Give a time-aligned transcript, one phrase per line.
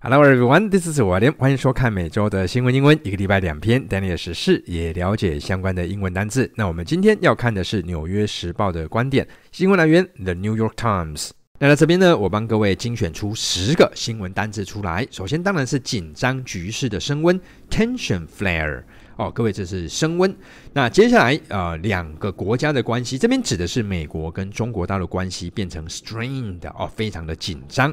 [0.00, 6.48] Hello everyone, this is 我连，欢迎收看每周的新闻英文，一个礼拜两篇，带你的时事也了解相关的英文单字。
[6.54, 11.30] 那我们今天要看的是《纽约时报》的观点，新闻来源 The New York Times。
[11.58, 15.04] 那在这边呢，我帮各位精选出十个新闻单字出来。
[15.10, 18.84] 首先当然是紧张局势的升温，tension flare。
[19.18, 20.32] 哦，各位，这是升温。
[20.72, 27.92] 那接下来，呃，两个国家的关系，这边指的是美国跟中国大陆关系变成 strained 哦，非常的紧张。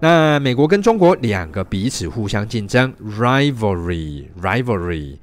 [0.00, 5.16] 那美国跟中国两个彼此互相竞争，rivalry，rivalry。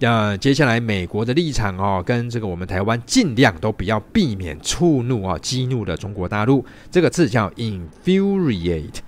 [0.00, 6.62] 呃，接下来美国的立场哦，跟这个我们台湾尽量都不要避免触怒啊，激怒了中国大陆。
[6.90, 8.98] 这个字叫 infuriate。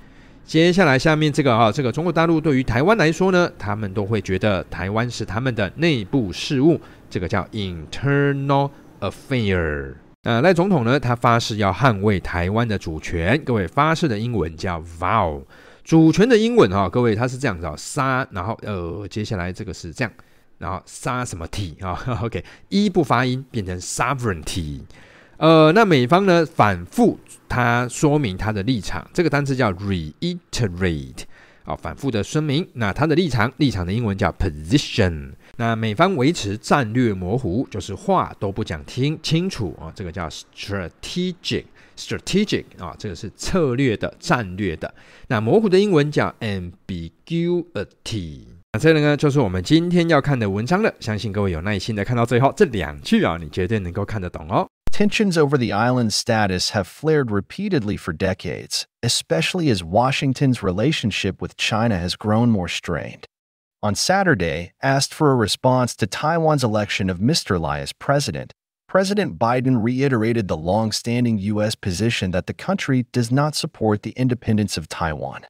[0.50, 8.68] 接下来，下面这个啊，这个中国大陆对于台湾来说呢，他们都会觉得台湾是他们的内部事务，这个叫 internal
[8.98, 9.94] affair。
[10.24, 13.40] 呃，赖总统呢，他发誓要捍卫台湾的主权。
[13.44, 15.40] 各位，发誓的英文叫 vow，
[15.84, 20.12] 主权的英文哈，各位他是这样子啊，杀，然后呃，接下来这个是这样，
[20.58, 21.96] 然后杀什么体啊？
[22.24, 24.80] OK，一不发音变成 sovereignty。
[25.40, 31.22] 呃，那美方呢，反复他说明他的立场，这个单词叫 reiterate
[31.64, 32.68] 啊，反复的声明。
[32.74, 35.30] 那他的立场，立场的英文叫 position。
[35.56, 44.94] 那美方维持战略模糊，就是话都不讲听清楚啊，这个叫 strategic，strategic 啊，这个是策略的、战略的。
[45.28, 48.40] 那模糊的英文叫 ambiguity。
[48.74, 50.92] 那这个呢，就是我们今天要看的文章了。
[51.00, 54.68] 相信各位有耐心的看到最后，这两句啊，你绝对能够看得懂哦。
[55.00, 61.96] Tensions over the island's status have flared repeatedly for decades, especially as Washington's relationship with China
[61.96, 63.24] has grown more strained.
[63.82, 67.58] On Saturday, asked for a response to Taiwan's election of Mr.
[67.58, 68.52] Lai as president,
[68.86, 71.74] President Biden reiterated the long-standing U.S.
[71.74, 75.46] position that the country does not support the independence of Taiwan.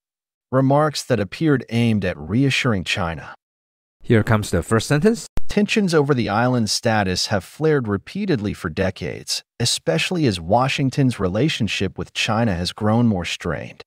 [0.52, 3.34] Remarks that appeared aimed at reassuring China.
[4.00, 5.26] Here comes the first sentence.
[5.50, 12.12] Tensions over the island's status have flared repeatedly for decades, especially as Washington's relationship with
[12.12, 13.80] China has grown more strained.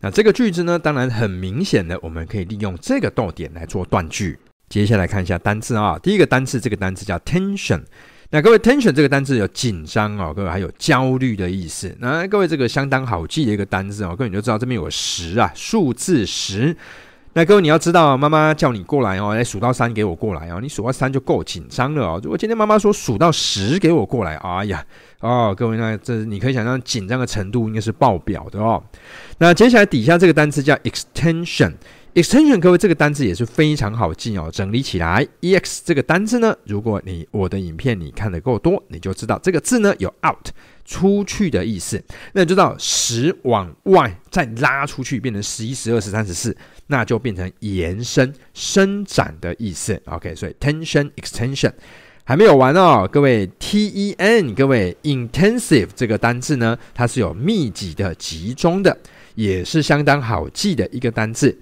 [0.00, 4.38] 那这个句子呢，当然很明显的，我们可以利用这个逗点来做断句。
[4.68, 7.82] 接下来看一下单字啊，第一个单字，这个单字叫 tension。
[8.28, 11.96] 那各位，tension 这个单字有紧张哦，各位还有焦虑的意思。
[11.98, 16.76] 那各位这个相当好记的一个单字哦，各位你就知道这边有十啊，数字十。
[17.36, 20.58] 那各位你要知道，妈妈叫你过来哦，来数到三给我过来哦。
[20.58, 22.20] 你数到三就够紧张了哦。
[22.22, 24.82] 如果今天妈妈说数到十给我过来，哎呀，
[25.20, 28.82] 哦，各位那这你可以想象紧张的程度应该是爆表的哦。
[29.36, 31.74] 那接下来底下这个单词叫 extension。
[32.16, 40.48] extension，各位这个单字也是非常好记哦，整理起来，ex 这个单字呢，如果你我的影片你看得够多，你就知道这个字呢有 out
[40.86, 46.56] 出去的意思，那你知道十往外再拉出去，变成十一、十二、十三、十四，
[46.86, 50.00] 那就变成延伸、伸展的意思。
[50.06, 51.72] OK，所以 tension extension
[52.24, 58.96] 还没有完哦，各位 T E N，各位 intensive 这个单字呢，它是有密集的、集中的，
[59.34, 61.54] 也是相当好记的一个单字。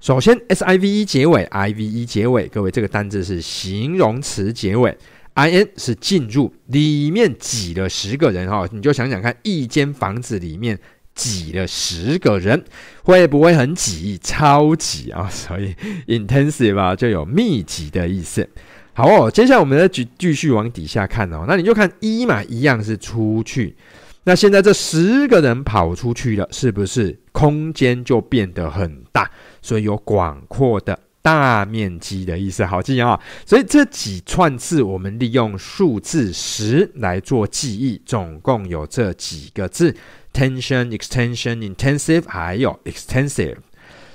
[0.00, 4.96] 首先，s i v e 结尾，i v e 结尾，各位这个单字是形容词结尾
[5.34, 10.78] ，i n 是进入，里面挤了十个人哈，你就想想看，一间房子里面
[11.14, 12.64] 挤了十个人，
[13.02, 14.18] 会不会很挤？
[14.22, 15.28] 超挤啊！
[15.30, 15.74] 所以
[16.06, 18.48] intensive 啊，就有密集的意思。
[18.94, 23.76] 好哦，接下来我们再继继续往底下看哦，那你就看一嘛，一样是出去。
[24.24, 29.30] 那现在这十个人跑出去了，是不是空间就变得很大？
[29.62, 33.20] 所以有广阔的大面积的意思，好记啊。
[33.44, 39.94] 所以这几串字，我们利用数字十来做记忆，总共有这几个字
[40.32, 43.56] ：tension、extension、intensive，还有 extensive。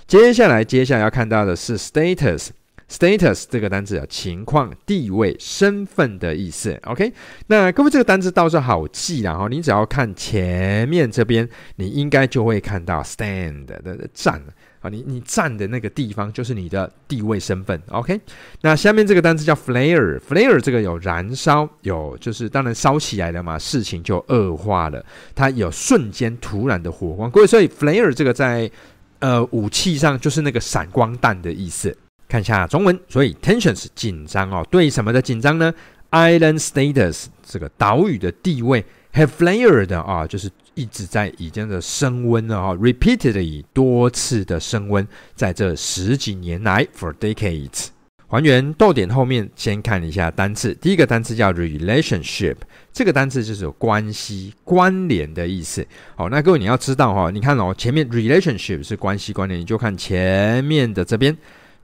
[0.07, 2.49] 接下来，接下来要看到的是 status。
[2.87, 6.79] Status 这个单字啊，情况、地位、身份的意思。
[6.83, 7.11] OK，
[7.47, 14.39] 那各位这个单字倒是好记，然后你只要看前面这边，你应该就会看到 stand 的站
[14.85, 17.81] 啊，你你站的那个地方就是你的地位身份。
[17.87, 18.21] OK，
[18.61, 25.03] 那下面这个单词叫 flare，flare 这个有燃烧，有就是当然烧起来了嘛，事情就恶化了，
[25.33, 27.31] 它有瞬间突然的火光。
[27.31, 28.69] 各位，所以 flare 这个在
[29.19, 31.97] 呃武器上就是那个闪光弹的意思。
[32.27, 35.73] 看一下中文，所以 tension 是紧张哦，对什么的紧张呢
[36.11, 38.83] ？Island status 这个岛屿的地位
[39.13, 47.87] ，have flared 啊，就是一直在以这样的升温了啊，repeatedly 多次的升温，在这十几年来，for decades。
[48.27, 50.73] 还原逗点后面，先看一下单字。
[50.81, 52.55] 第一个单字叫 relationship，
[52.91, 55.85] 这个单字就是有关系、关联的意思。
[56.15, 61.37] 好，那各位你要知道哈，你看哦，前面 relationship 是关系、关联，你就看前面的这边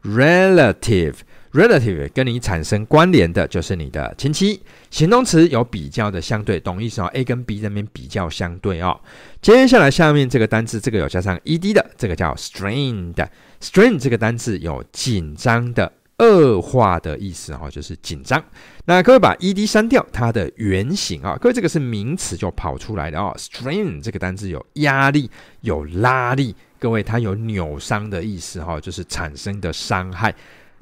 [0.03, 1.13] relative
[1.53, 4.61] Relative 跟你产生关联的就是你的亲戚。
[4.89, 8.99] 形容词有比较的相对，懂意思哦？A 跟 B 这边比较相对哦。
[9.41, 15.91] 接下来下面这个单字，这个有加上 ed 的，这个叫 strained，strained 这个单字有紧张的。
[16.17, 18.39] 恶化的意思哦，就是紧张。
[18.85, 23.33] 那各位把 ed 删掉，它的原型啊，各位这个是名词就跑出来的啊。
[23.39, 25.31] strain 这个单字有压力、
[25.61, 30.31] 有拉力，各位它有扭伤的意思哈，就是产生的伤害。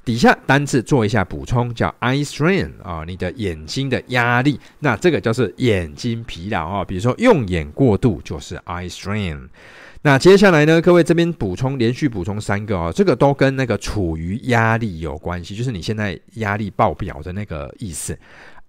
[0.09, 6.83] 底下单字做一下补充，叫 eye strain 啊，你的眼睛的压力，那这个就是眼睛疲劳啊。
[6.83, 9.39] 比如说用眼过度就是 eye strain。
[10.01, 18.17] 那接下来呢，各位这边补充，连续补充三个哦，这个都跟那个处于压力有关系，就是你现在压力爆表的那个意思。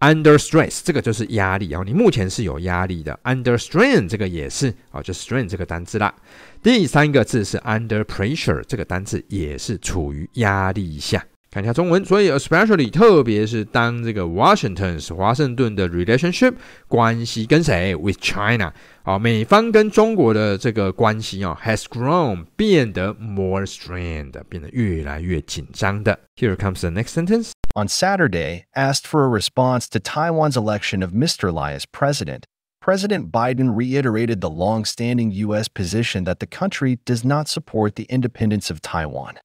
[0.00, 3.18] Under stress 这个就是压力哦，你目前是有压力的。
[3.24, 6.14] Under strain 这个也是啊，就 strain 这个单字啦。
[6.62, 11.24] 第三个字是 under pressure 这个单字也是处于压力下。
[11.51, 16.55] 看一下中文，所以 especially 特别是当这个 Washington's 华盛顿的 relationship
[16.89, 18.73] 关系跟谁 with China
[19.03, 26.19] 啊，美方跟中国的这个关系啊 has grown 变得 more strained 变得越来越紧张的。
[26.35, 27.51] Here comes the next sentence.
[27.73, 31.53] On Saturday, asked for a response to Taiwan's election of Mr.
[31.53, 32.43] Lai as president,
[32.81, 35.67] President Biden reiterated the long-standing U.S.
[35.67, 39.39] position that the country does not support the independence of Taiwan.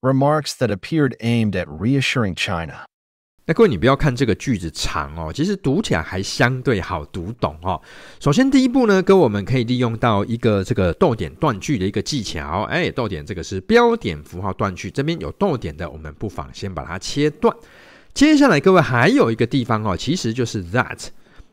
[0.00, 2.84] Remarks that appeared aimed at reassuring China.
[3.46, 7.82] 那各位，你不要看这个句子长哦，其实读起来还相对好读懂哦。
[8.20, 12.62] 首先，第一步呢，跟我们可以利用到一个这个逗点断句的一个技巧。
[12.70, 17.52] 哎，逗点这个是标点符号断句，这边有逗点的，我们不妨先把它切断。
[18.14, 21.08] 接下来，各位还有一个地方哦，其实就是 that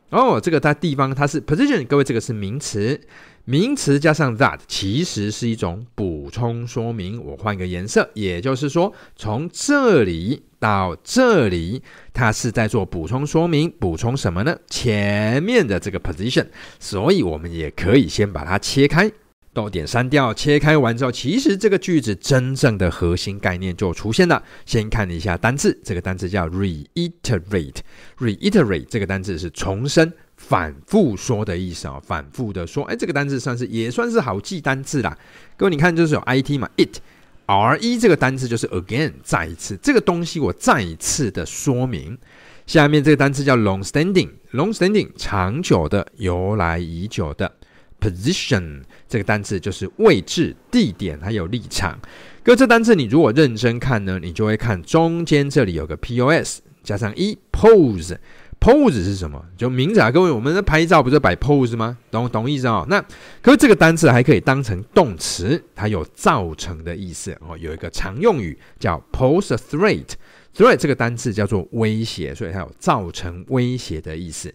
[0.10, 3.00] 哦，这个它地方它是 position，各位这个是名词。
[3.48, 7.24] 名词加上 that 其实是一种补充说明。
[7.24, 13.70] 我换个颜色，也就是说，从这里到这里，它是在做补充说明。
[13.80, 14.58] 补充什么呢？
[14.68, 16.48] 前面的这个 position。
[16.80, 19.12] 所以我们也可以先把它切开，
[19.56, 20.34] 逗点删掉。
[20.34, 24.44] 切开完之后，其实这个句子真正的核心概念就出现了。
[24.66, 27.78] 先看一下单字，这个单字叫 reiterate。
[28.20, 30.14] reiterate 这个单字是重申。
[30.36, 35.18] 反复说的意思啊，反复的说，哎，这个单字算是也算是好记单字啦。
[35.56, 42.18] 各位，你看，就是有 it 嘛，it，re 这个单字就是 again，再一次，这个东西我再一次的说明。
[42.68, 47.50] 下面这个单词叫 long-standing，long-standing 长久的，由来已久的。
[48.00, 52.00] Position 这个单词就是位置、地点还有立场。
[52.44, 58.18] 各位，这单词你如果认真看呢，你就会看中间这里有个 pos 加上 e，pose。
[58.58, 59.44] pose 是什么？
[59.56, 61.96] 就名字啊，各位，我们在拍照不是摆 pose 吗？
[62.10, 62.86] 懂懂意思啊、哦？
[62.90, 63.00] 那
[63.42, 67.56] 可是这个单词还可以当成动词，它有造成的意思哦。
[67.60, 74.52] 有一个常用语叫 pose a threat，threat 这个单词叫做威胁，所以它有造成威胁的意思。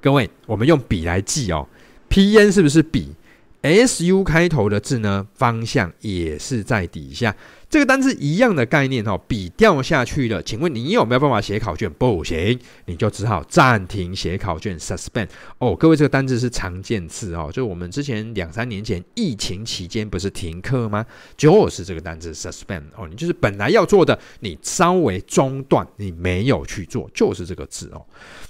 [0.00, 1.68] 各位，我们用笔来记哦
[2.08, 3.14] ，p n 是不是笔
[3.62, 7.34] ？s u 开头的字呢，方向也是在底下。
[7.70, 11.88] 这个单字一样的概念哈，笔掉下去了，请问你有没有办法写考卷？
[11.88, 15.28] 不行，你就只好暂停写考卷，suspend。
[15.58, 21.06] 哦，各位，这个单字是常见字哦，就我们之前两三年前疫情期间不是停课吗？
[21.36, 28.04] 就是这个单字 suspend 哦，你就是本来要做的，你稍微中断，你没有去做，就是这个字哦。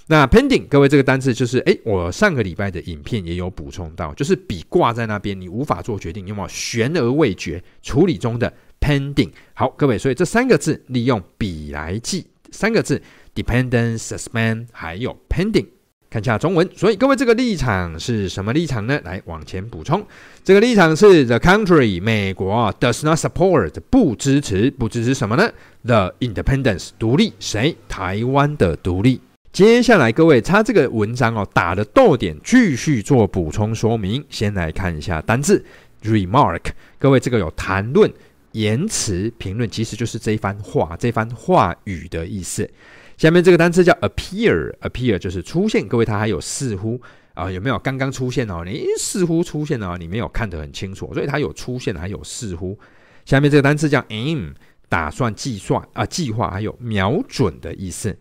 [0.07, 8.51] 那 pending，各位这个单字就是，诶，我上个礼拜的影片也有补充到，就是笔挂在那边，你无法做决定，有没有悬而未决处理中的
[8.81, 13.01] ？pending，好，各位，所以这三个字利用笔来记，三个字
[13.33, 15.67] dependence、suspend，还有 pending。
[16.09, 18.99] 看下中文，所以各位这个立场是什么立场呢？
[19.05, 20.05] 来往前补充，
[20.43, 25.49] 这个立场是 the country 美国 does not support 不支持，不支持什么呢
[25.85, 27.77] ？the independence 独立，谁？
[27.87, 29.21] 台湾的独立。
[29.53, 34.21] 接下来各位，他这个文章哦打的逗点，继续做补充说明。
[34.29, 35.63] 先来看一下单字
[36.03, 36.59] remark，
[36.99, 38.11] 各位这个有谈论。
[38.53, 42.69] 言辞评论其实就是这一番话，这番话语的意思。
[43.17, 45.87] 下面这个单词叫 appear，appear 就是出现。
[45.87, 46.99] 各位，它还有似乎
[47.33, 48.63] 啊、有没有刚刚出现哦？
[48.65, 52.77] 你似乎出现哦，你没有看得很清楚，所以它有出现，还有似乎。
[53.25, 54.53] 下面这个单词叫 aim，
[54.89, 58.17] 打算、计算啊，计划，还有瞄准的意思。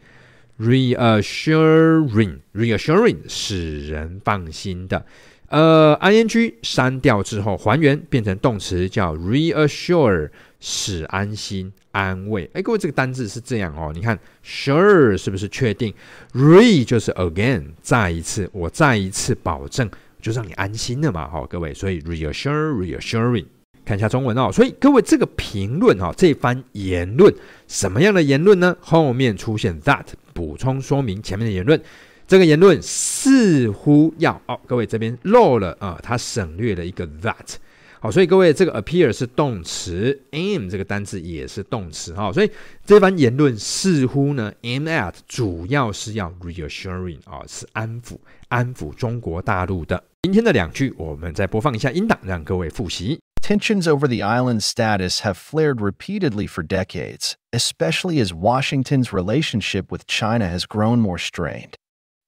[0.61, 5.05] reassuring，reassuring 使人放心的。
[5.51, 10.31] 呃，ing 删掉之后还原变成动词，叫 reassure，
[10.61, 12.49] 使安心、安慰。
[12.55, 13.91] 哎，各位，这个单字是这样哦。
[13.93, 15.93] 你看，sure 是不是确定
[16.35, 19.91] ？re 就是 again，再一次，我再一次保证，
[20.23, 21.29] 就让你安心了嘛。
[21.29, 23.47] 好，各位，所以 reassure，reassuring。
[23.85, 24.53] 看一下中文哦。
[24.53, 27.35] 所以各位，这个评论哈，这番言论，
[27.67, 28.77] 什么样的言论呢？
[28.81, 31.83] 后面出现 that，补充说明前面的言论。
[32.31, 37.57] 这个言论似乎要哦，各位这边漏了啊，它省略了一个 that，
[37.99, 42.49] 好，所以各位这个 appear 是动词，aim 这个单字也是动词哈，所以
[42.87, 50.01] 这番言论似乎呢，aim at 主要是要 reassuring 啊，是安抚安抚中国大陆的。
[50.23, 53.19] 今天的两句，我们再播放一下音档，让各位复习。
[53.43, 60.47] Tensions over the island status have flared repeatedly for decades, especially as Washington's relationship with China
[60.47, 61.80] has grown more strained.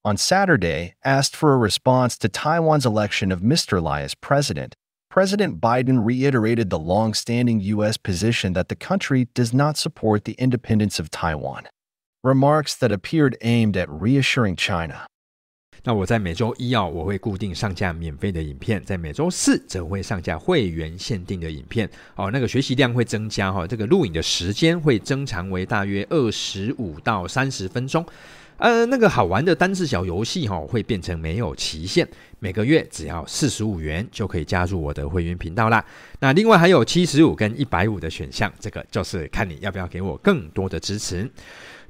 [0.04, 3.82] on Saturday asked for a response to Taiwan's election of Mr.
[3.82, 4.74] Lai as president,
[5.10, 7.98] President Biden reiterated the long-standing U.S.
[7.98, 11.64] position that the country does not support the independence of Taiwan.
[12.24, 15.08] Remarks that appeared aimed at reassuring China.
[15.84, 21.90] 那我在每周一啊，我会固定上架免费的影片，在每周四则会上架会员限定的影片。
[22.16, 28.06] 哦，那个学习量会增加哈，这个录影的时间会增长为大约二十五到三十分钟。
[28.62, 32.07] 呃，那个好玩的单字小游戏哈，会变成没有期限，
[32.38, 35.85] 每个月只要四十五元就可以加入我的会员频道啦。
[36.21, 41.28] 那另外还有七十五跟一百五的选项，这个就是看你要不要给我更多的支持。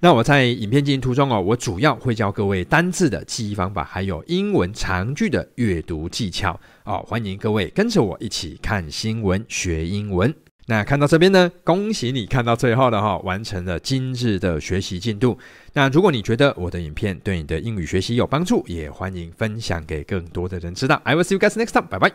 [0.01, 7.05] 那我在影片进行途中哦，我主要会教各位单字的记忆方法，还有英文长句的阅读技巧哦。
[7.07, 10.35] 欢迎各位跟着我一起看新闻学英文。
[10.67, 15.37] 那看到这边呢，恭喜你看到最后了哈，完成了今日的学习进度。
[15.75, 21.01] 那如果你觉得我的影片对你的英语学习有帮助，也欢迎分享给更多的人知道。
[21.05, 22.11] I will see you guys next time，拜拜。